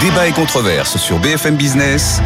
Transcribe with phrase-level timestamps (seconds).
[0.00, 2.22] Débat et controverse sur BFM Business.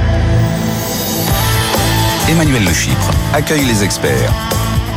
[2.29, 4.33] Emmanuel Le Chypre accueille les experts.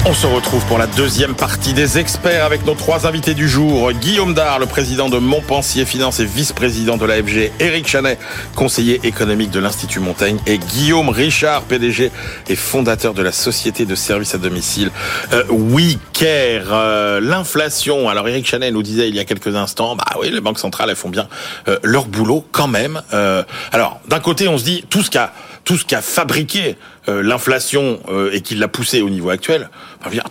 [0.08, 3.92] On se retrouve pour la deuxième partie des experts avec nos trois invités du jour.
[3.92, 7.52] Guillaume Dard, le président de Montpensier Finance et vice-président de l'AFG.
[7.60, 8.20] Éric Chanet,
[8.56, 10.38] conseiller économique de l'Institut Montaigne.
[10.46, 12.12] Et Guillaume Richard, PDG
[12.48, 14.92] et fondateur de la société de services à domicile
[15.34, 16.68] euh, WeCare.
[16.72, 20.42] Euh, L'inflation, alors Éric Chanet nous disait il y a quelques instants, bah oui, les
[20.42, 21.28] banques centrales, elles font bien
[21.68, 23.02] euh, leur boulot quand même.
[23.14, 25.34] Euh, alors, d'un côté, on se dit, tout ce qu'a
[25.64, 28.00] tout ce qu'a fabriqué l'inflation
[28.32, 29.72] et qui l'a poussé au niveau actuel,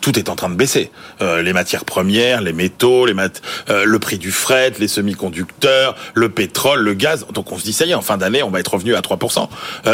[0.01, 0.91] tout est en train de baisser.
[1.21, 6.29] Euh, les matières premières, les métaux, les mat le prix du fret, les semi-conducteurs, le
[6.29, 7.27] pétrole, le gaz.
[7.33, 9.01] Donc on se dit ça y est, en fin d'année, on va être revenu à
[9.01, 9.49] 3%.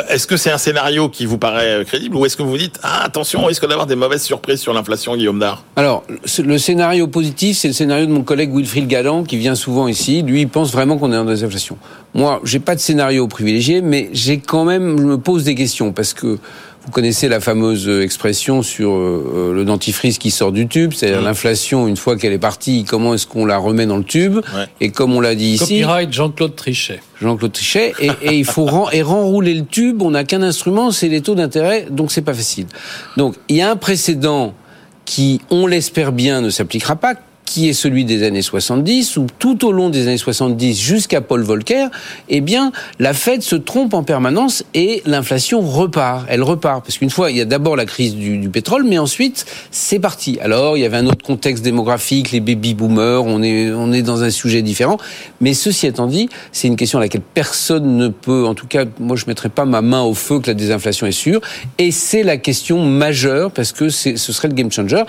[0.08, 3.04] est-ce que c'est un scénario qui vous paraît crédible ou est-ce que vous dites ah,
[3.04, 5.64] attention, on risque d'avoir des mauvaises surprises sur l'inflation, Guillaume Dard?
[5.76, 6.04] Alors
[6.38, 10.22] le scénario positif, c'est le scénario de mon collègue Wilfried Galland qui vient souvent ici.
[10.22, 11.78] Lui, il pense vraiment qu'on est dans des inflations.
[12.14, 15.92] Moi, j'ai pas de scénario privilégié, mais j'ai quand même, je me pose des questions
[15.92, 16.38] parce que
[16.84, 21.24] vous connaissez la fameuse expression sur euh, le dentifrice qui sort du tube, c'est-à-dire mmh.
[21.24, 24.40] l'inflation, une fois qu'elle est partie, comment est-ce qu'on la remet dans le tube
[24.80, 25.80] Et comme on l'a dit ici...
[25.80, 27.00] Copyright Jean-Claude Trichet.
[27.20, 30.90] Jean-Claude Trichet, et, et, il faut ren, et renrouler le tube, on n'a qu'un instrument,
[30.90, 32.66] c'est les taux d'intérêt, donc c'est pas facile.
[33.16, 34.54] Donc il y a un précédent
[35.04, 37.14] qui, on l'espère bien, ne s'appliquera pas,
[37.50, 41.42] qui est celui des années 70, où tout au long des années 70 jusqu'à Paul
[41.42, 41.86] Volcker,
[42.28, 42.70] eh bien,
[43.00, 46.26] la Fed se trompe en permanence et l'inflation repart.
[46.28, 46.84] Elle repart.
[46.84, 49.98] Parce qu'une fois, il y a d'abord la crise du, du, pétrole, mais ensuite, c'est
[49.98, 50.38] parti.
[50.40, 54.02] Alors, il y avait un autre contexte démographique, les baby boomers, on est, on est
[54.02, 54.98] dans un sujet différent.
[55.40, 58.84] Mais ceci étant dit, c'est une question à laquelle personne ne peut, en tout cas,
[59.00, 61.40] moi, je mettrai pas ma main au feu que la désinflation est sûre.
[61.78, 65.02] Et c'est la question majeure parce que ce serait le game changer.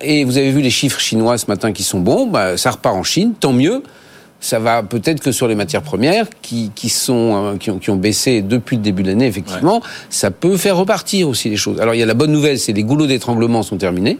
[0.00, 2.96] Et vous avez vu les chiffres chinois ce matin qui sont bons, bah, ça repart
[2.96, 3.82] en Chine, tant mieux.
[4.40, 7.90] Ça va peut-être que sur les matières premières qui, qui sont euh, qui, ont, qui
[7.90, 11.80] ont baissé depuis le début de l'année effectivement, ça peut faire repartir aussi les choses.
[11.80, 14.18] Alors il y a la bonne nouvelle, c'est les goulots d'étranglement sont terminés.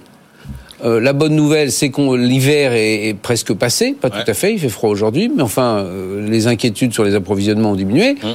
[0.84, 4.60] Euh, la bonne nouvelle, c'est que l'hiver est, presque passé, pas tout à fait, il
[4.60, 8.16] fait froid aujourd'hui, mais enfin, euh, les inquiétudes sur les approvisionnements ont diminué.
[8.22, 8.34] Hum.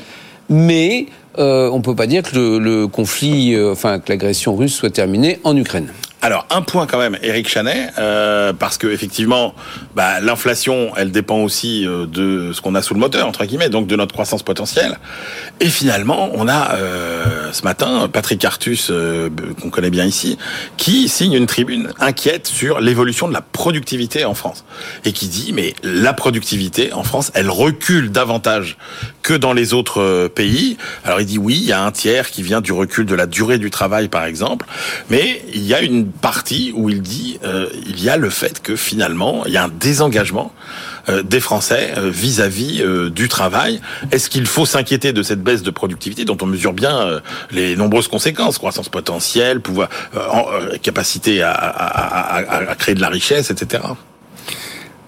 [0.50, 1.06] Mais
[1.40, 5.40] euh, on peut pas dire que le, le conflit, enfin que l'agression russe soit terminée
[5.44, 5.88] en Ukraine.
[6.24, 9.54] Alors un point quand même, Eric Chanet, euh, parce que effectivement,
[9.94, 13.68] bah, l'inflation, elle dépend aussi euh, de ce qu'on a sous le moteur entre guillemets,
[13.68, 15.00] donc de notre croissance potentielle.
[15.60, 19.30] Et finalement, on a euh, ce matin Patrick Artus, euh,
[19.62, 20.38] qu'on connaît bien ici,
[20.78, 24.64] qui signe une tribune inquiète sur l'évolution de la productivité en France
[25.04, 28.78] et qui dit mais la productivité en France, elle recule davantage
[29.24, 30.78] que dans les autres pays.
[31.04, 33.26] Alors il dit oui, il y a un tiers qui vient du recul de la
[33.26, 34.66] durée du travail par exemple,
[35.10, 38.62] mais il y a une partie où il dit euh, il y a le fait
[38.62, 40.52] que finalement il y a un désengagement
[41.10, 43.82] euh, des Français euh, vis-à-vis -vis, du travail.
[44.12, 48.08] Est-ce qu'il faut s'inquiéter de cette baisse de productivité dont on mesure bien les nombreuses
[48.08, 49.90] conséquences, croissance potentielle, pouvoir,
[50.82, 53.84] capacité à, à, à, à, créer de la richesse, etc.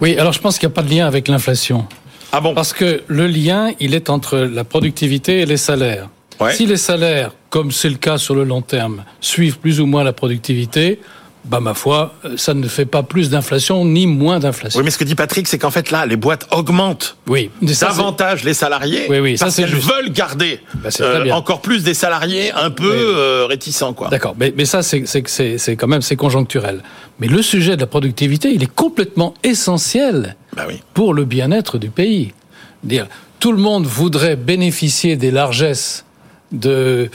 [0.01, 1.87] Oui, alors je pense qu'il n'y a pas de lien avec l'inflation.
[2.31, 2.53] Ah bon?
[2.53, 6.09] Parce que le lien, il est entre la productivité et les salaires.
[6.51, 10.03] Si les salaires, comme c'est le cas sur le long terme, suivent plus ou moins
[10.03, 10.99] la productivité,
[11.45, 14.77] bah ma foi, ça ne fait pas plus d'inflation ni moins d'inflation.
[14.77, 18.43] Oui, mais ce que dit Patrick, c'est qu'en fait là, les boîtes augmentent oui, davantage
[18.43, 22.71] les salariés oui, oui, parce qu'elles veulent garder bah, euh, encore plus des salariés un
[22.71, 23.93] peu euh, réticents.
[23.93, 24.09] quoi.
[24.09, 26.83] D'accord, mais, mais ça c'est quand même c'est conjoncturel.
[27.21, 30.83] Mais le sujet de la productivité, il est complètement essentiel bah oui.
[30.93, 32.33] pour le bien-être du pays.
[32.83, 33.07] Dire,
[33.39, 36.05] tout le monde voudrait bénéficier des largesses
[36.51, 37.09] de,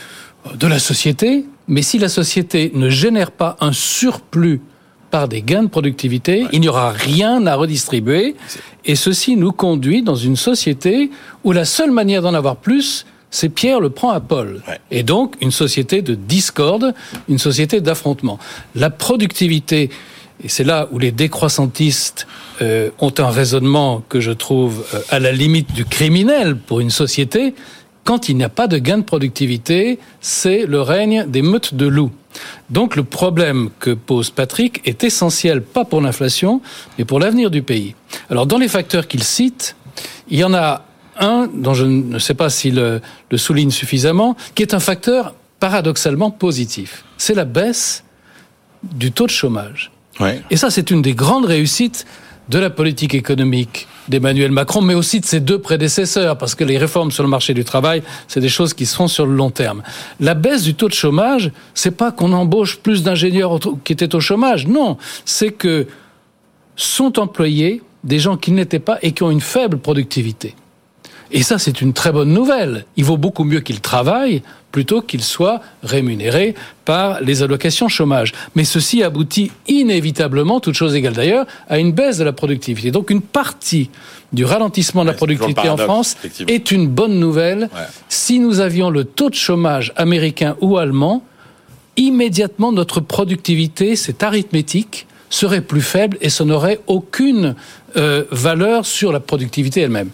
[0.54, 4.60] de la société, mais si la société ne génère pas un surplus
[5.10, 8.36] par des gains de productivité, il n'y aura rien à redistribuer.
[8.84, 11.10] Et ceci nous conduit dans une société
[11.44, 14.62] où la seule manière d'en avoir plus, c'est Pierre le prend à Paul.
[14.90, 16.94] Et donc une société de discorde,
[17.28, 18.38] une société d'affrontement.
[18.74, 19.90] La productivité,
[20.42, 22.26] et c'est là où les décroissantistes
[22.62, 26.90] euh, ont un raisonnement que je trouve euh, à la limite du criminel pour une
[26.90, 27.54] société,
[28.10, 31.86] quand il n'y a pas de gain de productivité, c'est le règne des meutes de
[31.86, 32.10] loups.
[32.68, 36.60] Donc le problème que pose Patrick est essentiel, pas pour l'inflation,
[36.98, 37.94] mais pour l'avenir du pays.
[38.28, 39.76] Alors dans les facteurs qu'il cite,
[40.28, 40.82] il y en a
[41.20, 45.36] un dont je ne sais pas s'il le, le souligne suffisamment, qui est un facteur
[45.60, 47.04] paradoxalement positif.
[47.16, 48.02] C'est la baisse
[48.82, 49.92] du taux de chômage.
[50.18, 50.42] Ouais.
[50.50, 52.06] Et ça, c'est une des grandes réussites
[52.48, 56.76] de la politique économique d'Emmanuel Macron, mais aussi de ses deux prédécesseurs, parce que les
[56.76, 59.50] réformes sur le marché du travail, c'est des choses qui se font sur le long
[59.50, 59.82] terme.
[60.18, 64.20] La baisse du taux de chômage, c'est pas qu'on embauche plus d'ingénieurs qui étaient au
[64.20, 65.86] chômage, non, c'est que
[66.76, 70.54] sont employés des gens qui n'étaient pas et qui ont une faible productivité.
[71.32, 72.84] Et ça, c'est une très bonne nouvelle.
[72.96, 74.42] Il vaut beaucoup mieux qu'ils travaillent
[74.72, 76.54] plutôt qu'ils soient rémunérés
[76.84, 78.32] par les allocations chômage.
[78.54, 82.90] Mais ceci aboutit inévitablement, toute chose égale d'ailleurs, à une baisse de la productivité.
[82.90, 83.90] Donc une partie
[84.32, 86.16] du ralentissement de la c'est productivité en France
[86.46, 87.68] est une bonne nouvelle.
[87.74, 87.80] Ouais.
[88.08, 91.24] Si nous avions le taux de chômage américain ou allemand,
[91.96, 97.54] immédiatement notre productivité, cette arithmétique, serait plus faible et ça n'aurait aucune
[97.96, 100.10] euh, valeur sur la productivité elle-même.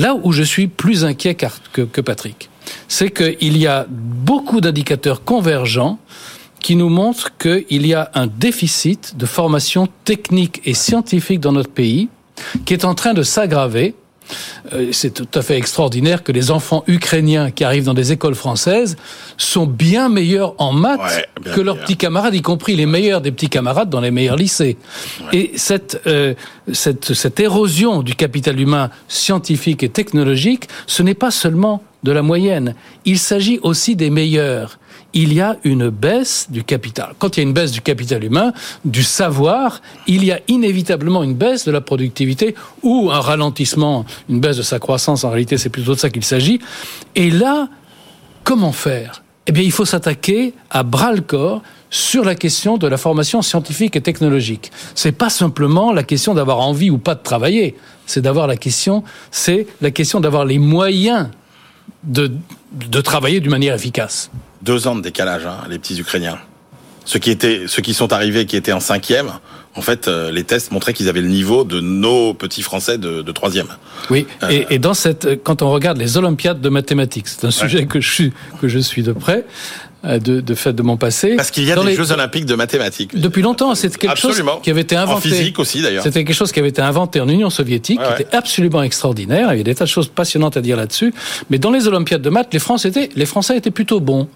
[0.00, 2.48] Là où je suis plus inquiet que Patrick,
[2.88, 5.98] c'est qu'il y a beaucoup d'indicateurs convergents
[6.58, 11.70] qui nous montrent qu'il y a un déficit de formation technique et scientifique dans notre
[11.70, 12.08] pays
[12.64, 13.94] qui est en train de s'aggraver.
[14.72, 18.34] Euh, C'est tout à fait extraordinaire que les enfants ukrainiens qui arrivent dans des écoles
[18.34, 18.96] françaises
[19.36, 23.20] sont bien meilleurs en maths Ouais, bien que leurs petits camarades, y compris les meilleurs
[23.20, 24.76] des petits camarades dans les meilleurs lycées.
[25.32, 26.34] Et cette, euh,
[26.72, 32.22] cette, cette érosion du capital humain scientifique et technologique, ce n'est pas seulement de la
[32.22, 32.74] moyenne,
[33.04, 34.78] il s'agit aussi des meilleurs.
[35.12, 37.14] Il y a une baisse du capital.
[37.18, 38.52] Quand il y a une baisse du capital humain,
[38.84, 44.40] du savoir, il y a inévitablement une baisse de la productivité ou un ralentissement, une
[44.40, 45.24] baisse de sa croissance.
[45.24, 46.60] En réalité, c'est plutôt de ça qu'il s'agit.
[47.16, 47.68] Et là,
[48.44, 49.22] Comment faire?
[49.46, 53.42] Eh bien, il faut s'attaquer à bras le corps sur la question de la formation
[53.42, 54.70] scientifique et technologique.
[54.94, 57.76] C'est pas simplement la question d'avoir envie ou pas de travailler.
[58.06, 61.28] C'est d'avoir la question, c'est la question d'avoir les moyens
[62.04, 62.32] de,
[62.72, 64.30] de travailler d'une manière efficace.
[64.62, 66.38] Deux ans de décalage, hein, les petits Ukrainiens.
[67.04, 69.32] Ceux qui étaient, ceux qui sont arrivés, qui étaient en cinquième,
[69.74, 73.22] en fait, euh, les tests montraient qu'ils avaient le niveau de nos petits Français de,
[73.22, 73.68] de troisième.
[74.10, 77.86] Oui, et, et dans cette, quand on regarde les Olympiades de mathématiques, c'est un sujet
[77.86, 79.44] que je suis que je suis de près, euh,
[80.04, 81.36] de, de fait de mon passé.
[81.36, 83.18] Parce qu'il y a Dans des les- Jeux Olympiques de mathématiques.
[83.20, 84.52] Depuis longtemps, c'est quelque Absolument.
[84.54, 85.28] chose qui avait été En inventé.
[85.28, 86.02] physique aussi, d'ailleurs.
[86.02, 88.20] C'était quelque chose qui avait été inventé en Union soviétique, Ouais, qui ouais.
[88.22, 89.52] était absolument extraordinaire.
[89.52, 91.12] Il y a des tas de choses passionnantes à dire là-dessus.
[91.50, 94.26] Mais dans les Olympiades de maths, les Français étaient, les Français étaient plutôt bons.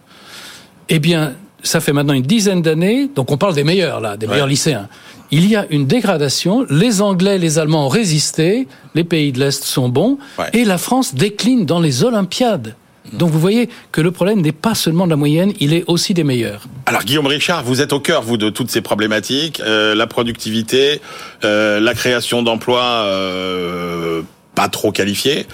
[0.90, 1.32] Eh bien,
[1.62, 4.88] ça fait maintenant une dizaine d'années, donc on parle des meilleurs là, des meilleurs lycéens.
[5.30, 6.66] Il y a une dégradation.
[6.68, 8.68] Les Anglais, les Allemands ont résisté.
[8.94, 10.18] Les pays de l'Est sont bons.
[10.38, 10.44] Ouais.
[10.52, 12.74] Et la France décline dans les Olympiades.
[13.12, 16.14] Donc vous voyez que le problème n'est pas seulement de la moyenne, il est aussi
[16.14, 16.62] des meilleurs.
[16.86, 21.00] Alors Guillaume Richard, vous êtes au cœur vous de toutes ces problématiques, euh, la productivité,
[21.44, 24.22] euh, la création d'emplois euh,
[24.54, 25.46] pas trop qualifiés.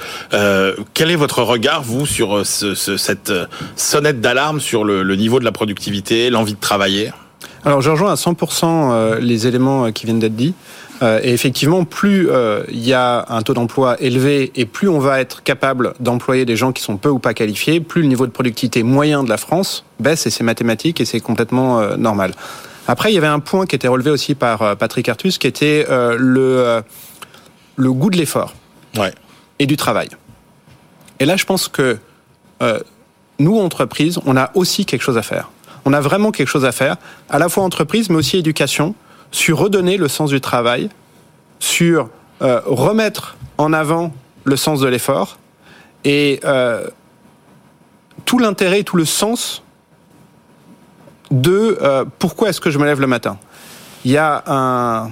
[0.94, 3.32] Quel est votre regard vous sur ce, ce- cette
[3.75, 7.11] sonnette d'alarme sur le niveau de la productivité, l'envie de travailler?
[7.64, 10.54] Alors je rejoins à 100% euh, les éléments euh, qui viennent d'être dits.
[11.02, 12.28] Euh, Et effectivement, plus
[12.70, 16.56] il y a un taux d'emploi élevé et plus on va être capable d'employer des
[16.56, 19.36] gens qui sont peu ou pas qualifiés, plus le niveau de productivité moyen de la
[19.38, 22.32] France baisse et c'est mathématique et c'est complètement normal.
[22.86, 25.86] Après, il y avait un point qui était relevé aussi par Patrick Artus qui était
[25.88, 26.82] le,
[27.76, 28.54] le goût de l'effort
[28.98, 29.12] Ouais.
[29.58, 30.08] et du travail.
[31.18, 31.98] Et là, je pense que
[32.62, 32.78] euh,
[33.38, 35.50] nous, entreprises, on a aussi quelque chose à faire.
[35.84, 36.96] On a vraiment quelque chose à faire,
[37.28, 38.94] à la fois entreprise, mais aussi éducation,
[39.30, 40.90] sur redonner le sens du travail,
[41.58, 42.08] sur
[42.42, 44.12] euh, remettre en avant
[44.44, 45.38] le sens de l'effort
[46.04, 46.86] et euh,
[48.24, 49.62] tout l'intérêt tout le sens
[51.30, 53.38] de euh, pourquoi est-ce que je me lève le matin.
[54.04, 55.10] Il y a un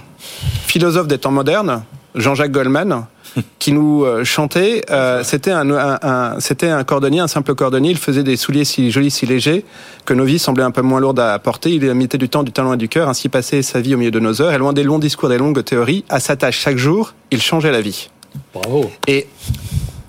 [0.67, 1.85] philosophe des temps modernes,
[2.15, 3.05] Jean-Jacques Goldman,
[3.59, 4.83] qui nous euh, chantait.
[4.91, 7.91] euh, c'était un, un- un- c'était un cordonnier, un simple cordonnier.
[7.91, 9.65] Il faisait des souliers si jolis, si légers
[10.05, 11.71] que nos vies semblaient un peu moins lourdes à porter.
[11.71, 13.09] Il mettait du temps, du talent et du cœur.
[13.09, 14.53] Ainsi passait sa vie au milieu de nos heures.
[14.53, 17.73] Et loin des longs discours, des longues théories, à sa tâche chaque jour, il changeait
[17.73, 18.09] la vie.
[18.55, 18.91] Bravo.
[19.07, 19.27] Et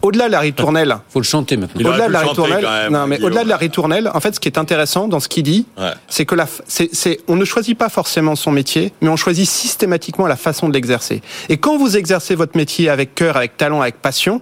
[0.02, 1.90] au-delà de la ritournelle, Faut le chanter maintenant.
[1.90, 4.58] Au-delà de la ritournelle, non mais au-delà de la ritournelle, en fait, ce qui est
[4.58, 5.92] intéressant dans ce qu'il dit, Ouais.
[6.08, 9.16] c'est que la, f- c'est, c'est, on ne choisit pas forcément son métier, mais on
[9.18, 11.22] choisit systématiquement la façon de l'exercer.
[11.50, 14.42] Et quand vous exercez votre métier avec cœur, avec talent, avec passion,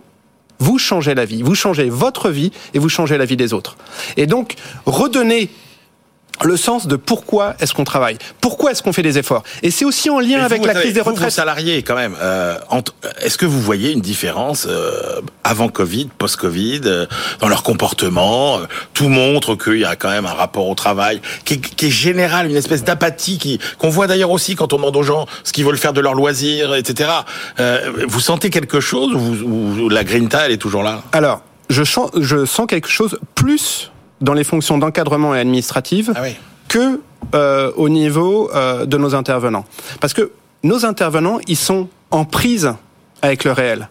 [0.59, 3.77] vous changez la vie, vous changez votre vie et vous changez la vie des autres.
[4.15, 5.49] Et donc, redonner
[6.43, 9.43] le sens de pourquoi est-ce qu'on travaille, pourquoi est-ce qu'on fait des efforts.
[9.63, 11.31] Et c'est aussi en lien avec la crise des savez, vous, vos retraites.
[11.31, 16.81] salariés, quand même, euh, entre- est-ce que vous voyez une différence euh, avant Covid, post-Covid,
[16.85, 17.05] euh,
[17.39, 21.21] dans leur comportement euh, Tout montre qu'il y a quand même un rapport au travail
[21.45, 24.95] qui est, qui est général, une espèce d'apathie qu'on voit d'ailleurs aussi quand on demande
[24.95, 27.09] aux gens ce qu'ils veulent faire de leur loisir, etc.
[27.59, 31.01] Euh, vous sentez quelque chose ou, vous- ou la grinta, elle est toujours là?
[31.11, 36.21] Alors, je, sens- je sens quelque chose plus dans les fonctions d'encadrement et administratives Ah
[36.23, 36.35] oui.
[36.67, 37.01] que
[37.35, 39.65] euh, au niveau euh, de nos intervenants.
[39.99, 40.31] Parce que
[40.63, 42.73] nos intervenants, ils sont en prise
[43.21, 43.89] avec le réel.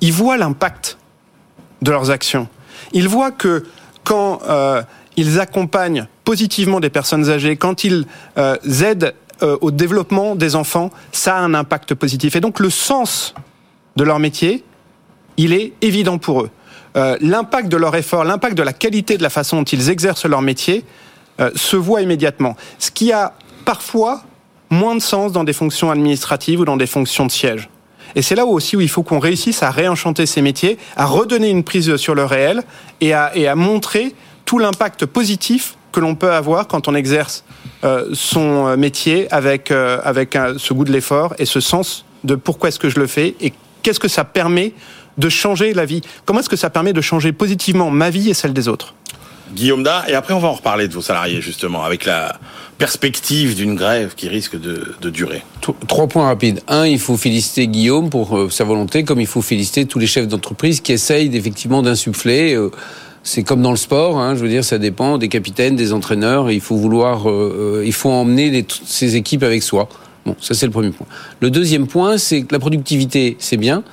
[0.00, 0.98] Ils voient l'impact
[1.80, 2.48] de leurs actions.
[2.92, 3.64] Ils voient que
[4.04, 4.82] quand euh,
[5.16, 8.06] ils accompagnent positivement des personnes âgées, quand ils
[8.38, 12.36] euh, aident euh, au développement des enfants, ça a un impact positif.
[12.36, 13.34] Et donc le sens
[13.96, 14.64] de leur métier
[15.36, 16.50] il est évident pour eux.
[16.96, 20.26] Euh, l'impact de leur effort, l'impact de la qualité de la façon dont ils exercent
[20.26, 20.84] leur métier
[21.40, 22.56] euh, se voit immédiatement.
[22.78, 23.32] Ce qui a
[23.64, 24.22] parfois
[24.68, 27.70] moins de sens dans des fonctions administratives ou dans des fonctions de siège.
[28.14, 31.48] Et c'est là aussi où il faut qu'on réussisse à réenchanter ces métiers, à redonner
[31.48, 32.62] une prise sur le réel
[33.00, 37.44] et à, et à montrer tout l'impact positif que l'on peut avoir quand on exerce
[37.84, 42.68] euh, son métier avec, euh, avec ce goût de l'effort et ce sens de pourquoi
[42.68, 44.74] est-ce que je le fais et qu'est-ce que ça permet
[45.18, 46.02] de changer la vie.
[46.24, 48.94] Comment est-ce que ça permet de changer positivement ma vie et celle des autres
[49.54, 52.38] Guillaume Da, et après on va en reparler de vos salariés justement, avec la
[52.78, 55.42] perspective d'une grève qui risque de, de durer.
[55.60, 56.62] Tro- Trois points rapides.
[56.68, 60.06] Un, il faut féliciter Guillaume pour euh, sa volonté, comme il faut féliciter tous les
[60.06, 62.54] chefs d'entreprise qui essayent effectivement d'insuffler.
[62.54, 62.70] euh,
[63.22, 66.50] c'est comme dans le sport, hein, je veux dire, ça dépend des capitaines, des entraîneurs.
[66.50, 69.88] Il faut vouloir, euh, il faut emmener les, toutes ces équipes avec soi.
[70.26, 71.06] Bon, ça c'est le premier point.
[71.40, 73.84] Le deuxième point, c'est que la productivité, c'est bien.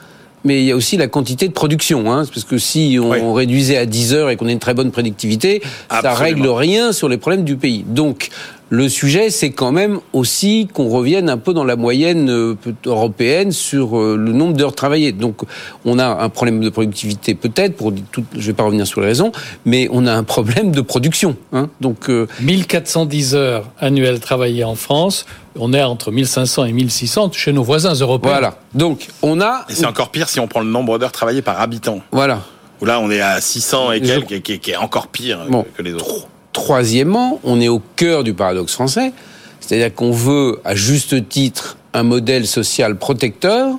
[0.46, 3.20] Mais il y a aussi la quantité de production, hein, parce que si on, Oui.
[3.36, 6.16] réduisait à 10 heures et qu'on a une très bonne productivité, ça Absolument.
[6.16, 7.84] règle rien sur les problèmes du pays.
[7.86, 8.30] Donc,
[8.72, 12.56] le sujet, c'est quand même aussi qu'on revienne un peu dans la moyenne euh,
[12.86, 15.12] européenne sur euh, le nombre d'heures travaillées.
[15.12, 15.42] Donc,
[15.86, 19.08] on a un problème de productivité peut-être, pour tout, je vais pas revenir sur les
[19.08, 19.32] raisons,
[19.66, 21.36] mais on a un problème de production.
[21.52, 21.70] Hein.
[21.82, 25.26] Donc, euh, 1410 heures annuelles travaillées en France.
[25.62, 28.32] On est entre 1500 et 1600 chez nos voisins européens.
[28.32, 28.58] voilà.
[28.74, 31.60] Donc, on a, Et c'est encore pire si on prend le nombre d'heures travaillées par
[31.60, 32.00] habitant.
[32.12, 32.40] voilà.
[32.82, 35.66] Où là on est à 600 et quelques, et qui est encore pire Bon.
[35.76, 36.28] que les autres.
[36.54, 39.12] Troisièmement, on est au cœur du paradoxe français,
[39.60, 43.76] c'est-à-dire qu'on veut, à juste titre, un modèle social protecteur,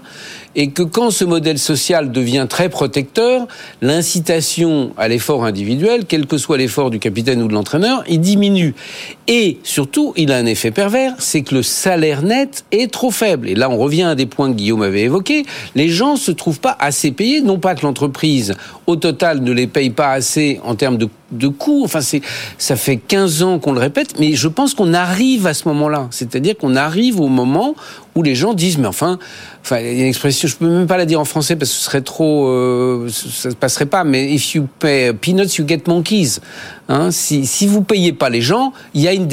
[0.56, 3.46] et que quand ce modèle social devient très protecteur,
[3.82, 8.74] l'incitation à l'effort individuel, quel que soit l'effort du capitaine ou de l'entraîneur, il diminue.
[9.28, 13.48] Et surtout, il a un effet pervers, c'est que le salaire net est trop faible.
[13.48, 15.44] Et là, on revient à des points que Guillaume avait évoqués.
[15.74, 18.54] Les gens se trouvent pas assez payés, non pas que l'entreprise,
[18.86, 21.82] au total, ne les paye pas assez en termes de, de coûts.
[21.84, 22.22] Enfin, c'est,
[22.58, 26.08] ça fait 15 ans qu'on le répète, mais je pense qu'on arrive à ce moment-là.
[26.10, 27.76] C'est-à-dire qu'on arrive au moment
[28.16, 29.18] où les gens disent, mais enfin,
[29.62, 31.70] enfin, il y a une expression, je peux même pas la dire en français parce
[31.70, 35.66] que ce serait trop, euh, ça ne passerait pas, mais if you pay peanuts, you
[35.66, 36.38] get monkeys.
[36.88, 39.26] Hein, si, si vous payez pas les gens, il y a une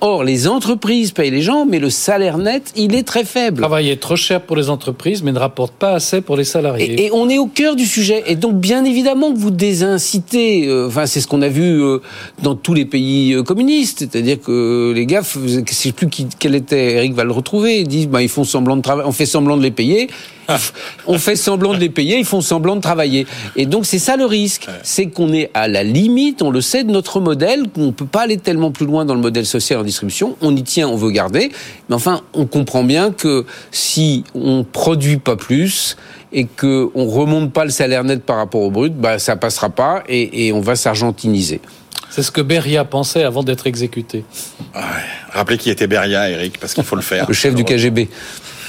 [0.00, 3.60] Or, les entreprises payent les gens, mais le salaire net, il est très faible.
[3.60, 6.92] Travail est trop cher pour les entreprises, mais ne rapporte pas assez pour les salariés.
[6.94, 8.24] Et, et on est au cœur du sujet.
[8.26, 10.66] Et donc, bien évidemment que vous désincitez.
[10.68, 11.98] euh, Enfin, c'est ce qu'on a vu euh,
[12.42, 14.00] dans tous les pays euh, communistes.
[14.00, 16.94] C'est-à-dire que les gars, je sais plus qui, quel était.
[16.94, 17.80] Eric va le retrouver.
[17.80, 19.08] Ils disent, bah, ils font semblant de travailler.
[19.08, 20.08] On fait semblant de les payer.
[21.06, 22.18] On fait semblant de les payer.
[22.18, 23.26] Ils font semblant de travailler.
[23.56, 24.68] Et donc, c'est ça le risque.
[24.82, 26.42] C'est qu'on est à la limite.
[26.42, 27.68] On le sait de notre modèle.
[27.74, 30.36] Qu'on peut pas aller tellement plus loin dans le modèle social en distribution.
[30.40, 31.50] On y tient, on veut garder.
[31.88, 35.96] Mais enfin, on comprend bien que si on produit pas plus
[36.32, 39.70] et que on remonte pas le salaire net par rapport au brut, bah ça passera
[39.70, 41.60] pas et, et on va s'argentiniser.
[42.10, 44.24] C'est ce que Beria pensait avant d'être exécuté.
[44.74, 44.80] Ouais.
[45.32, 47.26] Rappelez qui était Beria, Eric, parce qu'il faut le faire.
[47.26, 48.08] Le chef du KGB.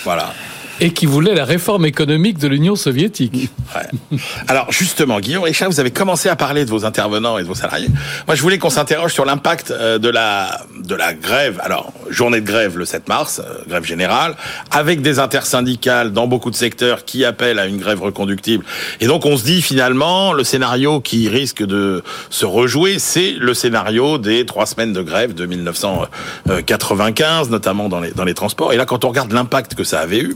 [0.03, 0.33] Voilà.
[0.81, 3.49] Et qui voulait la réforme économique de l'Union soviétique.
[3.75, 4.19] Ouais.
[4.47, 7.55] Alors justement, Guillaume Richard, vous avez commencé à parler de vos intervenants et de vos
[7.55, 7.89] salariés.
[8.27, 11.61] Moi, je voulais qu'on s'interroge sur l'impact euh, de la de la grève.
[11.63, 14.35] Alors, journée de grève le 7 mars, euh, grève générale,
[14.71, 18.65] avec des intersyndicales dans beaucoup de secteurs qui appellent à une grève reconductible.
[18.99, 23.53] Et donc, on se dit finalement, le scénario qui risque de se rejouer, c'est le
[23.53, 28.73] scénario des trois semaines de grève de 1995, notamment dans les dans les transports.
[28.73, 30.35] Et là, quand on regarde l'impact que ça avait eu,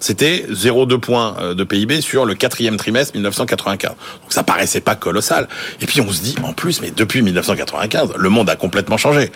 [0.00, 3.90] c'était 0,2 points euh, de PIB sur le quatrième trimestre 1995.
[3.90, 3.98] Donc
[4.32, 5.48] ça paraissait pas colossal.
[5.80, 9.30] Et puis on se dit, en plus, mais depuis 1995, le monde a complètement changé.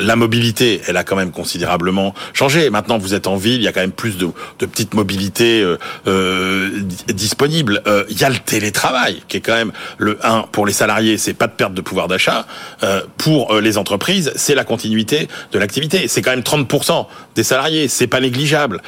[0.00, 2.70] La mobilité, elle a quand même considérablement changé.
[2.70, 4.28] Maintenant, vous êtes en ville, il y a quand même plus de,
[4.58, 7.82] de petites mobilités euh, euh, di- disponibles.
[7.86, 11.18] Euh, Il y a le télétravail, qui est quand même le 1 pour les salariés,
[11.18, 12.46] c'est pas de perte de pouvoir d'achat.
[12.82, 16.08] Euh, pour les entreprises, c'est la continuité de l'activité.
[16.08, 18.80] C'est quand même 30% des salariés, c'est pas négligeable.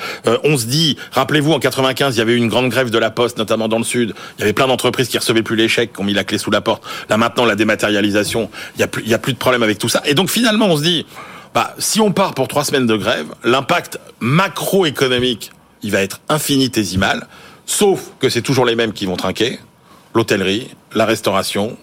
[0.45, 3.11] On se dit, rappelez-vous, en 95, il y avait eu une grande grève de la
[3.11, 4.15] Poste, notamment dans le Sud.
[4.39, 6.51] Il y avait plein d'entreprises qui recevaient plus chèques, qui ont mis la clé sous
[6.51, 6.85] la porte.
[7.09, 9.89] Là maintenant, la dématérialisation, il y a plus, y a plus de problème avec tout
[9.89, 10.03] ça.
[10.05, 11.07] Et donc finalement, on se dit,
[11.55, 17.27] bah, si on part pour trois semaines de grève, l'impact macroéconomique, il va être infinitésimal,
[17.65, 19.59] sauf que c'est toujours les mêmes qui vont trinquer
[20.15, 21.77] l'hôtellerie, la restauration,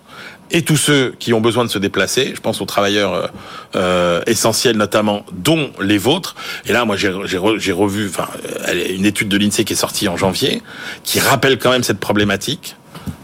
[0.52, 3.28] et tous ceux qui ont besoin de se déplacer, je pense aux travailleurs euh,
[3.76, 6.36] euh, essentiels notamment, dont les vôtres.
[6.66, 8.28] Et là, moi, j'ai j'ai re- j'ai revu, enfin,
[8.68, 10.62] euh, une étude de l'Insee qui est sortie en janvier,
[11.04, 12.76] qui rappelle quand même cette problématique.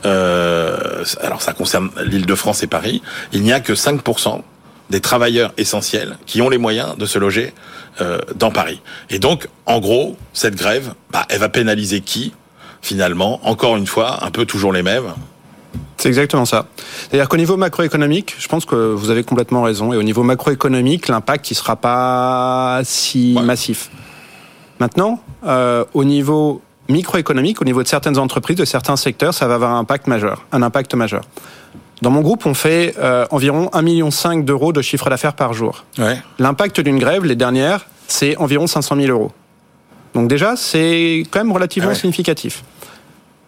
[0.05, 3.01] Euh, alors, ça concerne l'Île-de-France et Paris.
[3.33, 4.41] Il n'y a que 5%
[4.89, 7.53] des travailleurs essentiels qui ont les moyens de se loger
[8.01, 8.81] euh, dans Paris.
[9.09, 12.33] Et donc, en gros, cette grève, bah, elle va pénaliser qui
[12.81, 15.13] finalement, encore une fois, un peu toujours les mêmes.
[15.97, 16.65] C'est exactement ça.
[17.09, 19.91] C'est-à-dire qu'au niveau macroéconomique, je pense que vous avez complètement raison.
[19.93, 23.43] Et au niveau macroéconomique, l'impact ne sera pas si Ouais.
[23.43, 23.89] massif.
[24.79, 29.55] Maintenant, euh, au niveau microéconomique, au niveau de certaines entreprises, de certains secteurs, ça va
[29.55, 30.45] avoir un impact majeur.
[30.51, 31.21] Un impact majeur.
[32.01, 34.09] Dans mon groupe, on fait euh, environ 1,5 million
[34.43, 35.83] d'euros de chiffre d'affaires par jour.
[35.97, 36.17] Ouais.
[36.39, 39.31] L'impact d'une grève, les dernières, c'est environ 500 000 euros.
[40.15, 41.99] Donc déjà, c'est quand même relativement Ah ouais.
[41.99, 42.63] significatif.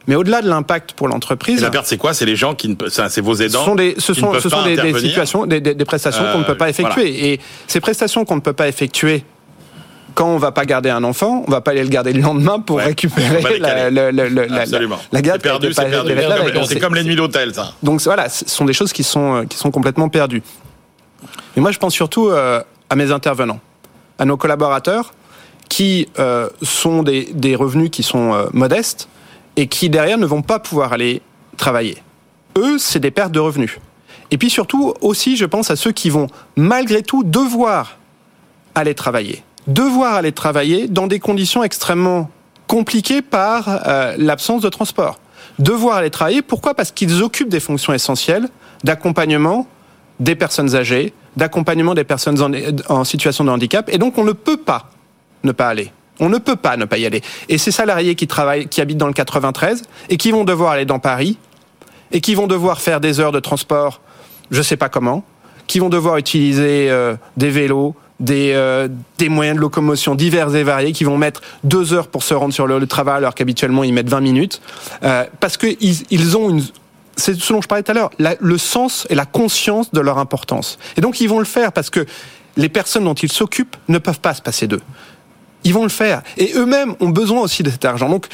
[0.08, 2.14] Mais au-delà de l'impact pour Et l'entreprise, la perte, c'est quoi?
[2.14, 2.76] C'est les gens qui ne
[3.10, 3.64] c'est vos ce aidants.
[3.66, 6.44] sont des, ce sont, ce pas sont des, des situations, des, des- prestations qu'on ne
[6.44, 7.34] peut pas Euh, effectuer.
[7.34, 9.24] Et ces prestations qu'on ne peut pas effectuer,
[10.16, 12.60] quand on va pas garder un enfant, on va pas aller le garder le lendemain
[12.60, 12.86] pour Ouais.
[12.86, 14.58] Récupérer la, la, la, la
[15.22, 16.60] garde c'est perdu, c'est pas- perdu.
[16.68, 17.74] C'est comme- nuits d'hôtel, ça.
[17.84, 20.42] donc voilà, ce sont des choses qui sont, euh, qui sont complètement perdues.
[21.56, 23.60] Mais moi, je pense surtout euh, à mes intervenants,
[24.20, 25.14] à nos collaborateurs,
[25.70, 29.08] qui euh, sont des, des revenus qui sont euh, modestes
[29.56, 31.22] et qui derrière ne vont pas pouvoir aller
[31.58, 31.98] travailler.
[32.58, 33.80] Eux, c'est des pertes de revenus.
[34.32, 37.98] Et puis surtout aussi, je pense à ceux qui vont malgré tout devoir
[38.76, 39.44] aller travailler.
[39.68, 42.30] Devoir aller travailler dans des conditions extrêmement
[42.68, 45.20] compliquées par euh, l'absence de transport.
[45.60, 46.74] Devoir aller travailler, pourquoi?
[46.74, 48.48] Parce qu'ils occupent des fonctions essentielles
[48.84, 49.68] d'accompagnement
[50.20, 52.52] des personnes âgées, d'accompagnement des personnes en,
[52.96, 54.90] en situation de handicap, et donc on ne peut pas
[55.44, 55.92] ne pas aller.
[56.22, 57.22] On ne peut pas ne pas y aller.
[57.50, 60.86] Et ces salariés qui travaillent, qui habitent dans le 93 et qui vont devoir aller
[60.86, 61.38] dans Paris
[62.12, 64.02] et qui vont devoir faire des heures de transport,
[64.52, 65.24] je sais pas comment,
[65.68, 68.88] qui vont devoir utiliser euh, des vélos, des, euh,
[69.18, 72.54] des moyens de locomotion divers et variés, qui vont mettre deux heures pour se rendre
[72.54, 74.62] sur le, travail alors qu'habituellement ils mettent 20 minutes,
[75.04, 76.64] euh, parce que ils, ont une
[77.18, 80.18] c'est ce dont je parlais tout à l'heure, le sens et la conscience de leur
[80.18, 80.78] importance.
[80.98, 82.06] Et donc ils vont le faire parce que
[82.58, 84.82] les personnes dont ils s'occupent ne peuvent pas se passer d'eux.
[85.64, 86.22] Ils vont le faire.
[86.38, 88.10] Et eux-mêmes ont besoin aussi de cet argent.
[88.10, 88.28] Donc,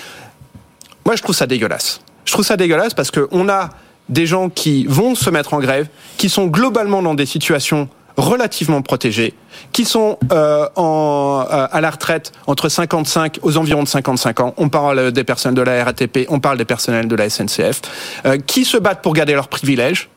[1.05, 2.01] moi, je trouve ça dégueulasse.
[2.25, 3.69] Je trouve ça dégueulasse parce qu'on a
[4.09, 5.87] des gens qui vont se mettre en grève,
[6.17, 9.33] qui sont globalement dans des situations relativement protégées,
[9.71, 14.53] qui sont euh, en, euh, à la retraite entre 55 aux environs de 55 ans.
[14.57, 17.81] On parle des personnes de la RATP, on parle des personnels de la SNCF,
[18.25, 20.09] euh, qui se battent pour garder leurs privilèges.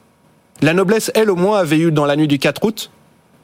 [0.63, 2.91] La noblesse, elle, au moins, avait eu dans la nuit du 4 août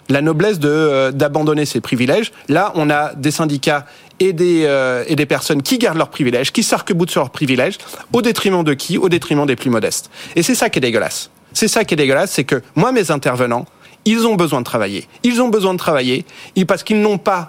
[0.09, 2.33] la noblesse euh, d'abandonner ses privilèges.
[2.49, 3.87] Là, on a des syndicats
[4.21, 7.79] et des euh, personnes qui gardent leurs privilèges, qui s'arc-boutent sur leurs privilèges,
[8.12, 8.99] au détriment de qui?
[8.99, 10.11] Au détriment des plus modestes.
[10.35, 11.31] Et c'est ça qui est dégueulasse.
[11.53, 13.66] C'est ça qui est dégueulasse, c'est que moi, mes intervenants,
[14.05, 15.09] ils ont besoin de travailler.
[15.23, 16.25] Ils ont besoin de travailler
[16.66, 17.49] parce qu'ils n'ont pas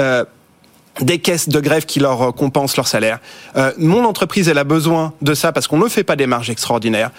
[0.00, 0.24] euh,
[1.00, 3.18] des caisses de grève qui leur compensent leur salaire.
[3.78, 7.10] Mon entreprise, elle a besoin de ça parce qu'on ne fait pas des marges extraordinaires.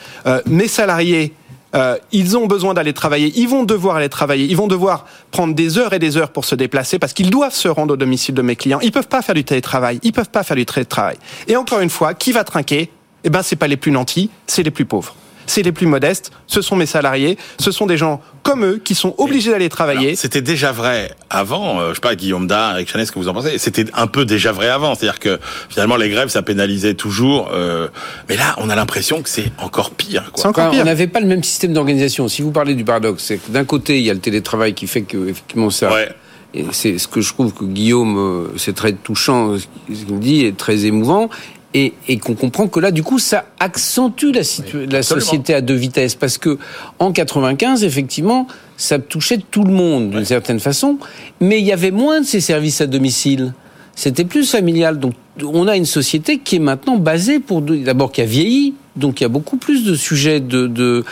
[0.46, 1.34] Mes salariés,
[1.76, 3.32] euh, ils ont besoin d'aller travailler.
[3.36, 4.46] Ils vont devoir aller travailler.
[4.46, 7.54] Ils vont devoir prendre des heures et des heures pour se déplacer parce qu'ils doivent
[7.54, 8.80] se rendre au domicile de mes clients.
[8.82, 10.00] Ils peuvent pas faire du télétravail.
[10.04, 11.18] Ils peuvent pas faire du télétravail.
[11.48, 12.90] Et encore une fois, qui va trinquer?
[13.24, 15.16] Eh ben, c'est pas les plus nantis, c'est les plus pauvres.
[15.48, 18.96] C'est les plus modestes, ce sont mes salariés, ce sont des gens comme eux qui
[18.96, 20.16] sont obligés d'aller travailler.
[20.16, 23.28] C'était déjà vrai avant, euh, je sais pas, Guillaume Da, Eric Chanet, ce que vous
[23.28, 26.94] en pensez C'était un peu déjà vrai avant, c'est-à-dire que finalement les grèves ça pénalisait
[26.94, 27.88] toujours, euh,
[28.30, 30.24] mais là on a l'impression que c'est encore pire.
[30.36, 30.50] C'est Quoi.
[30.52, 30.82] encore Enfin, pire.
[30.82, 32.28] on n'avait pas le même système d'organisation.
[32.28, 34.88] Si vous parlez du paradoxe, c'est que d'un côté, il y a le télétravail qui
[34.88, 35.92] fait que, effectivement, ça.
[35.94, 36.10] Ouais.
[36.54, 39.66] Et c'est ce que je trouve que Guillaume, euh, c'est très touchant, ce
[40.06, 41.30] qu'il dit, est très émouvant.
[41.78, 45.60] Et, et qu'on comprend que là, du coup, ça accentue la, situ- la société à
[45.60, 46.16] deux vitesses.
[46.16, 46.58] Parce que
[47.00, 50.98] en 95, effectivement, ça touchait tout le monde d'une certaine façon.
[51.42, 53.54] Mais il y avait moins de ces services à domicile.
[53.94, 55.00] C'était plus familial.
[55.00, 58.74] Donc, on a une société qui est maintenant basée pour deux- d'abord qui a vieilli.
[58.96, 61.04] Donc, il y a beaucoup plus de sujets de, de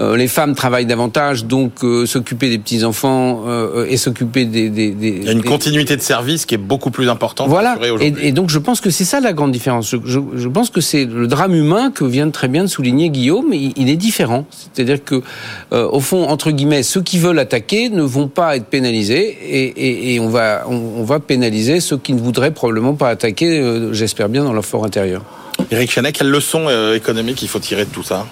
[0.00, 4.68] euh, les femmes travaillent davantage, donc euh, s'occuper des petits enfants euh, et s'occuper des,
[4.68, 7.48] des, des Il y a une des- continuité de service qui est beaucoup plus importante.
[7.48, 7.76] voilà.
[8.00, 9.88] Et, donc je pense que c'est ça la grande différence.
[9.90, 13.08] Je, je- je pense que c'est le drame humain que vient très bien de souligner
[13.10, 13.52] Guillaume.
[13.52, 14.46] Il, il est différent.
[14.72, 15.22] C'est-à-dire que
[15.70, 20.14] au fond, entre guillemets, ceux qui veulent attaquer ne vont pas être pénalisés et, et-
[20.14, 23.62] et on va on, on va pénaliser ceux qui ne voudraient probablement pas attaquer.
[23.92, 25.22] J'espère bien dans leur fort intérieur.
[25.70, 28.26] Eric Chanet, quelle leçon économique il faut tirer de tout ça?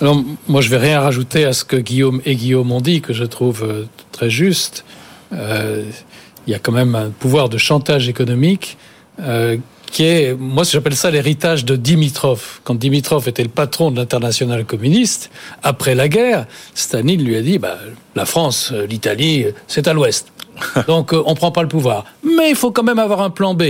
[0.00, 3.12] Alors, moi, je vais rien rajouter à ce que Guillaume et Guillaume ont dit, que
[3.12, 4.84] je trouve euh, très juste.
[5.32, 5.84] Euh,
[6.46, 8.78] Il y a quand même un pouvoir de chantage économique
[9.20, 9.58] euh,
[9.90, 12.60] qui est, moi, j'appelle ça l'héritage de Dimitrov.
[12.64, 15.30] Quand Dimitrov était le patron de l'international communiste,
[15.62, 17.78] après la guerre, Staline lui a dit, bah,
[18.14, 20.28] la France, euh, l'Italie, euh, c'est à l'ouest.
[20.86, 22.04] Donc, euh, on prend pas le pouvoir.
[22.22, 23.64] Mais il faut quand même avoir un plan B.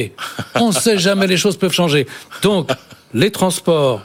[0.56, 2.06] On ne sait jamais, les choses peuvent changer.
[2.42, 2.70] Donc,
[3.14, 4.02] les transports,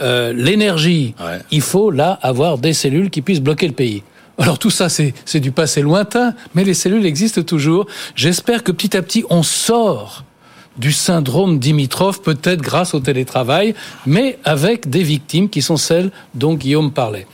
[0.00, 1.40] euh, l'énergie, Ouais.
[1.50, 4.02] il faut là avoir des cellules qui puissent bloquer le pays.
[4.38, 7.86] Alors tout ça, c'est c'est du passé lointain, mais les cellules existent toujours.
[8.16, 10.24] J'espère que petit à petit, on sort
[10.78, 13.74] du syndrome Dimitrov, peut-être grâce au télétravail,
[14.06, 17.26] mais avec des victimes qui sont celles dont Guillaume parlait.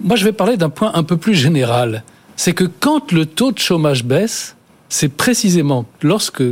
[0.00, 2.04] Moi, je vais parler d'un point un peu plus général.
[2.36, 4.54] C'est que quand le taux de chômage baisse,
[4.88, 6.44] c'est précisément lorsque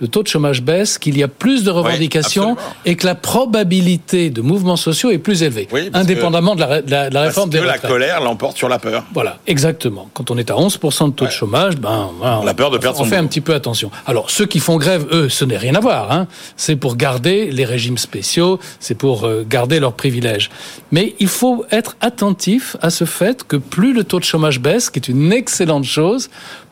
[0.00, 4.30] le taux de chômage baisse, qu'il y a plus de revendications et que la probabilité
[4.30, 7.62] de mouvements sociaux est plus élevée, indépendamment de la, de la, de la réforme parce
[7.62, 9.04] que la colère l'emporte sur la peur.
[9.12, 10.08] Voilà, exactement.
[10.14, 13.00] Quand on est à 11% de taux de chômage, ben, on, a peur de perdre
[13.00, 13.90] on fait un petit peu attention.
[14.06, 16.12] Alors, ceux qui font grève, eux, ce n'est rien à voir.
[16.12, 16.26] Hein.
[16.56, 20.50] C'est pour garder les régimes spéciaux, c'est pour euh, garder leurs privilèges.
[20.92, 24.90] Mais il faut être attentif à ce fait que plus le taux de chômage baisse,
[24.90, 26.30] qui est une excellente chose,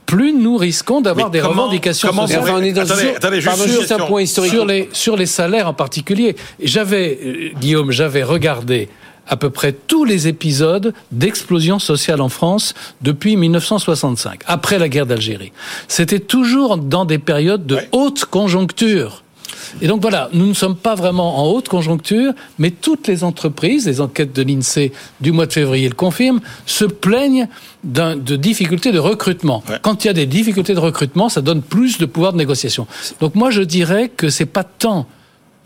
[0.09, 2.40] plus nous risquons d'avoir des revendications sociales.
[2.42, 4.53] Enfin, on est dans attendez, attendez, juste un point historique.
[4.53, 6.35] Sur les, sur les salaires en particulier.
[6.61, 8.88] J'avais, euh, Guillaume, j'avais regardé
[9.27, 15.05] à peu près tous les épisodes d'explosion sociale en France depuis 1965, après la guerre
[15.05, 15.53] d'Algérie.
[15.88, 19.23] C'était toujours dans des périodes de haute conjoncture.
[19.81, 23.87] Et donc voilà, nous ne sommes pas vraiment en haute conjoncture, mais toutes les entreprises,
[23.87, 27.48] les enquêtes de l'INSEE du mois de février le confirment, se plaignent
[27.85, 29.62] de difficultés de recrutement.
[29.83, 32.87] Quand il y a des difficultés de recrutement, ça donne plus de pouvoir de négociation.
[33.20, 35.07] Donc moi, je dirais que c'est pas tant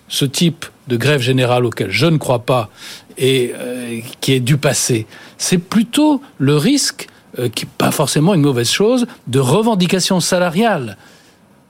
[0.08, 2.70] ce type de grève générale auquel je ne crois pas
[3.18, 5.06] et euh, qui est du passé.
[5.38, 10.96] C'est plutôt le risque, euh, qui n'est pas forcément une mauvaise chose, de revendication salariale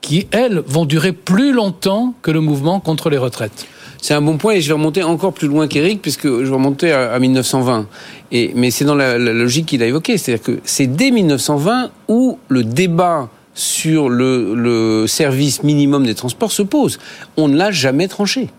[0.03, 3.65] qui, elles, vont durer plus longtemps que le mouvement contre les retraites.
[4.01, 6.53] C'est un bon point et je vais remonter encore plus loin qu'Éric puisque je vais
[6.53, 7.87] remonter à, 1920.
[8.33, 12.37] Et, mais c'est dans la, logique qu'il a évoquée, c'est-à-dire que c'est dès 1920 où
[12.49, 16.99] le débat sur le, le service minimum des transports se pose.
[17.37, 18.49] On ne l'a jamais tranché.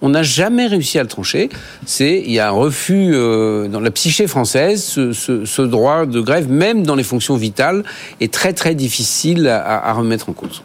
[0.00, 1.50] On n'a jamais réussi à le trancher.
[1.84, 4.82] C'est il y a un refus euh, dans la psyché française.
[4.82, 7.84] Ce, ce, ce, droit de grève, même dans les fonctions vitales,
[8.20, 10.62] est très très difficile à, à remettre en cause.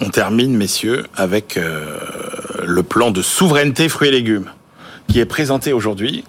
[0.00, 1.98] On termine, messieurs, avec euh,
[2.64, 4.50] le plan de souveraineté fruits et légumes
[5.08, 6.24] qui est présenté aujourd'hui.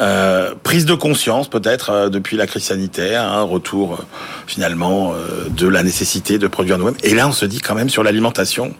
[0.00, 4.04] Euh, prise de conscience peut-être euh, depuis la crise sanitaire, un retour
[4.46, 5.14] finalement
[5.50, 6.96] de la nécessité de produire nous-mêmes.
[7.04, 8.74] Et là, on se dit quand même sur l'alimentation,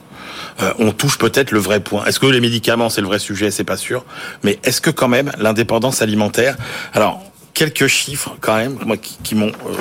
[0.78, 2.04] on touche peut-être le vrai point.
[2.04, 3.50] Est-ce que les médicaments c'est le vrai sujet?
[3.50, 4.04] C'est pas sûr.
[4.42, 6.56] Mais est-ce que quand même l'indépendance alimentaire?
[6.92, 7.22] Alors
[7.54, 9.74] quelques chiffres quand même moi, qui, m'ont euh,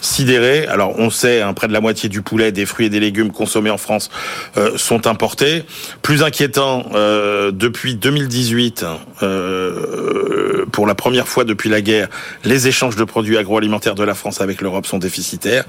[0.00, 0.66] sidéré.
[0.66, 3.32] Alors on sait, hein, près de la moitié du poulet, des fruits et des légumes
[3.32, 4.10] consommés en France
[4.56, 5.64] euh, sont importés.
[6.02, 8.86] Plus inquiétant, euh, depuis 2018,
[9.22, 12.08] euh, pour la première fois depuis la guerre,
[12.44, 15.64] les échanges de produits agroalimentaires de la France avec l'Europe sont déficitaires.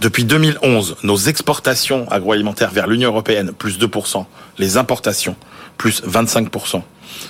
[0.00, 4.26] Depuis 2011, nos exportations agroalimentaires vers l'Union européenne, plus 2%.
[4.58, 5.36] Les importations,
[5.78, 6.82] plus 25%.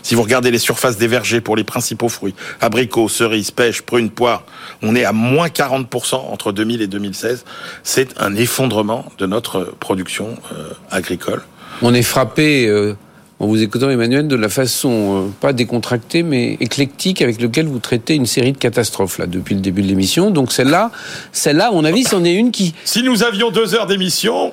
[0.03, 4.11] Si vous regardez les surfaces des vergers pour les principaux fruits, abricots, cerises, pêches, prunes,
[4.11, 4.45] poires,
[4.83, 7.45] on est à moins 40% entre 2000 et 2016.
[7.83, 11.43] C'est un effondrement de notre production euh, agricole.
[11.83, 12.97] On est frappé, euh,
[13.41, 17.81] en vous écoutant Emmanuel, de la façon, euh, pas décontractée, mais éclectique avec laquelle vous
[17.81, 20.31] traitez une série de catastrophes, là, depuis le début de l'émission.
[20.31, 20.91] Donc celle-là,
[21.33, 22.75] celle-là, à mon avis, c'en est une qui...
[22.85, 24.53] Si nous avions deux heures d'émission,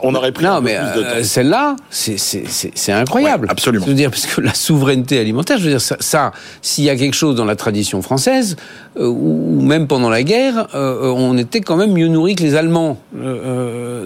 [0.00, 3.48] on aurait pris non, mais euh, celle-là, c'est incroyable.
[3.50, 3.84] absolument.
[3.84, 6.32] Je veux dire, parce que la souveraineté alimentaire, je veux dire, ça, ça
[6.62, 8.56] s'il y a quelque chose dans la tradition française,
[8.98, 12.54] euh, ou même pendant la guerre, euh, on était quand même mieux nourris que les
[12.54, 12.98] Allemands.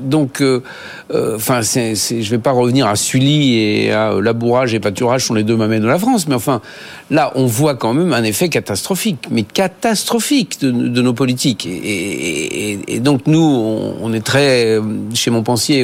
[0.03, 0.43] donc,
[1.13, 5.57] enfin, je vais pas revenir à Sully et à labourage et pâturage sont les deux
[5.57, 6.61] mamelles de la France, mais enfin,
[7.11, 11.67] là, on voit quand même un effet catastrophique, mais catastrophique de, nos politiques.
[11.67, 14.79] Et, et, donc, nous, on, on est très,
[15.15, 15.82] chez Montpensier,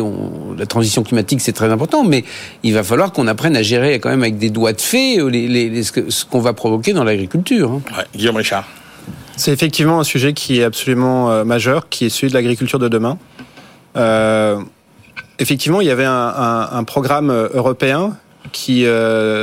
[0.57, 2.25] la transition climatique, c'est très important, mais
[2.63, 5.29] il va falloir qu'on apprenne à gérer quand même avec des doigts de fée euh,
[5.29, 7.73] les, ce qu'on va provoquer dans l'agriculture.
[7.73, 8.03] Hein.
[8.15, 8.67] Guillaume Richard.
[9.37, 12.89] C'est effectivement un sujet qui est absolument euh, majeur, qui est celui de l'agriculture de
[12.89, 13.19] demain.
[13.97, 14.61] Euh,
[15.39, 18.17] effectivement, il y avait un, programme européen
[18.53, 18.85] qui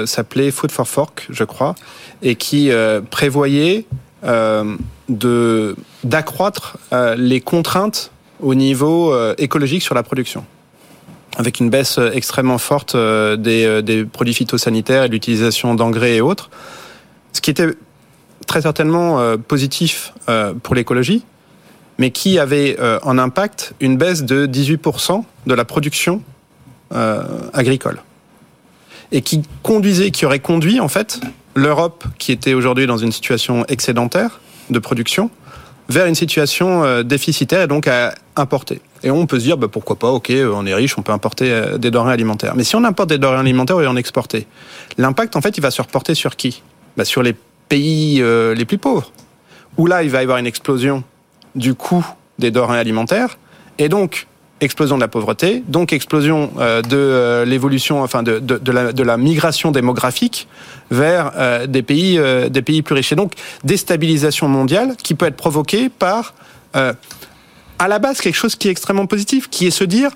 [0.06, 1.76] s'appelait Food for Fork, je crois,
[2.22, 2.72] et qui
[3.10, 3.86] prévoyait
[4.24, 6.78] de d'accroître
[7.18, 8.12] les contraintes
[8.42, 10.46] au niveau euh, écologique sur la production
[11.38, 16.50] avec une baisse euh, extrêmement forte euh, des, produits phytosanitaires et l'utilisation d'engrais et autres,
[17.34, 17.68] ce qui était
[18.48, 20.14] très certainement positif
[20.62, 21.24] pour l'écologie,
[21.98, 26.22] mais qui avait en impact une baisse de 18% de la production
[26.92, 28.02] agricole.
[29.12, 31.20] Et qui conduisait, qui aurait conduit en fait
[31.56, 35.32] l'Europe, qui était aujourd'hui dans une situation excédentaire de production,
[35.90, 38.82] vers une situation euh, déficitaire et donc à importer.
[39.04, 41.12] Et on peut se dire, bah, pourquoi pas, ok, euh, on est riche, on peut
[41.12, 42.56] importer euh, des denrées alimentaires.
[42.56, 44.48] Mais si on importe des denrées alimentaires et en exporter,
[44.98, 46.64] l'impact, en fait, il va se reporter sur qui?
[46.98, 47.36] Bah, Sur les
[47.68, 48.24] pays
[48.56, 49.12] les plus pauvres.
[49.78, 51.04] Où là, il va y avoir une explosion
[51.56, 52.06] du coût
[52.38, 53.38] des denrées alimentaires.
[53.80, 54.28] Et donc,
[54.62, 59.72] explosion de la pauvreté, donc explosion euh, de euh, l'évolution, enfin de, de, la, migration
[59.72, 60.48] démographique
[60.92, 63.12] vers euh, des pays des pays plus riches.
[63.12, 66.34] Et donc déstabilisation mondiale qui peut être provoquée par
[66.74, 70.12] à la base quelque chose qui est extrêmement positif, qui est se dire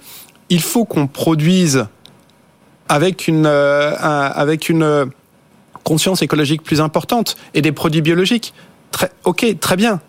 [0.50, 1.86] il faut qu'on produise
[2.90, 5.12] avec une un- avec une
[5.84, 8.54] conscience écologique plus importante et des produits biologiques.
[9.24, 10.02] Ok, très bien.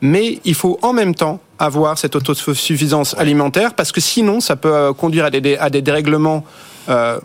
[0.00, 4.74] Mais il faut en même temps avoir cette autosuffisance alimentaire parce que sinon ça peut
[4.74, 6.44] euh, conduire à des, dé- à des dérèglements
[6.88, 7.18] euh,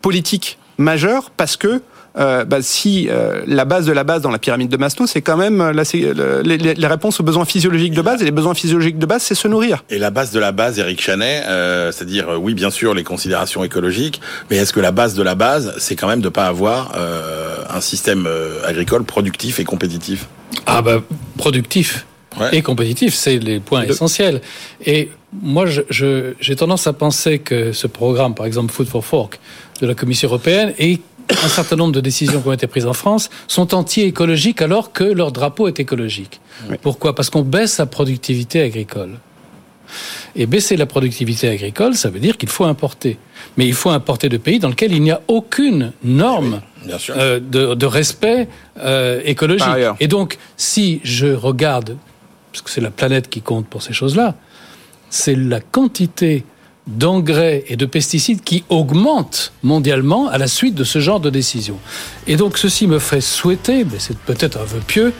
[0.00, 1.82] politiques majeurs parce que
[2.18, 5.22] euh, bah, si euh, la base de la base dans la pyramide de Maslow, c'est
[5.22, 8.20] quand même la, c'est, le- les, réponses aux besoins physiologiques de base.
[8.20, 9.82] Et les besoins physiologiques de base, c'est se nourrir.
[9.88, 13.64] Et la base de la base, Eric Chanet, euh, c'est-à-dire oui, bien sûr, les considérations
[13.64, 16.92] écologiques, mais est-ce que la base de la base, c'est quand même de pas avoir
[16.96, 18.28] euh, un système
[18.66, 20.26] agricole productif et compétitif?
[20.66, 21.00] Ah bah
[21.38, 22.04] productif
[22.40, 22.48] Ouais.
[22.56, 24.40] et compétitif, c'est les points essentiels.
[24.86, 25.10] Et
[25.42, 29.38] moi, je- je- j'ai tendance à penser que ce programme, par exemple Food for Fork
[29.80, 32.92] de la Commission européenne et un certain nombre de décisions qui ont été prises en
[32.94, 36.40] France sont anti-écologiques alors que leur drapeau est écologique.
[36.82, 37.14] Pourquoi?
[37.14, 39.18] Parce qu'on baisse la productivité agricole.
[40.34, 43.18] Et baisser la productivité agricole, ça veut dire qu'il faut importer.
[43.58, 47.14] Mais il faut importer de pays dans lesquels il n'y a aucune norme Bien sûr.
[47.18, 48.48] euh, de, de respect
[48.80, 49.66] euh, écologique.
[50.00, 51.96] Et donc, si je regarde,
[52.52, 54.34] parce que c'est la planète qui compte pour ces choses-là,
[55.10, 56.44] c'est la quantité
[56.86, 61.78] d'engrais et de pesticides qui augmente mondialement à la suite de ce genre de décision.
[62.26, 65.12] Et donc, ceci me fait souhaiter, mais c'est peut-être un vœu pieux,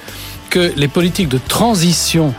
[0.51, 2.35] que les politiques de transition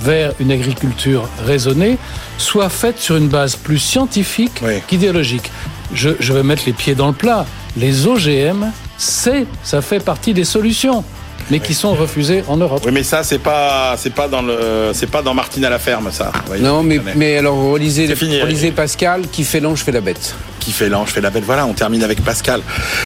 [0.00, 1.98] vers une agriculture raisonnée
[2.38, 4.80] soient faites sur une base plus scientifique Oui.
[4.86, 5.50] qu'idéologique.
[5.92, 7.44] Je, je vais mettre les pieds dans le plat.
[7.76, 11.04] Les OGM, c'est, ça fait partie des solutions,
[11.52, 12.80] mais qui sont refusées en Europe.
[12.86, 15.78] Oui, mais ça, c'est pas, c'est pas dans le, c'est pas dans Martine à la
[15.78, 16.32] ferme, ça.
[16.46, 18.70] Voyez, Non, mais, alors relisez, fini, relisez.
[18.72, 20.34] Pascal, qui fait l'ange fait la bête.
[20.60, 21.44] qui fait l'ange, fait la bête.
[21.44, 22.62] Voilà, on termine avec Pascal.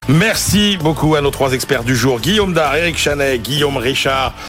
[0.09, 4.33] Merci beaucoup à nos trois experts du jour, Guillaume Dard, Eric Chanet, Guillaume Richard.